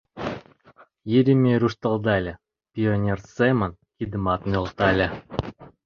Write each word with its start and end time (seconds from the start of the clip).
—Еремей 1.17 1.57
руштылдале, 1.61 2.33
пионер 2.73 3.19
семын 3.35 3.71
кидымат 3.97 4.41
нӧлтале. 4.51 5.07